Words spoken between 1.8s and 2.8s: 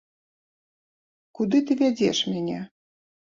вядзеш мяне?